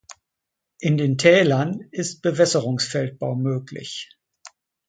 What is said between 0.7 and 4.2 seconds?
In den Tälern ist Bewässerungsfeldbau möglich.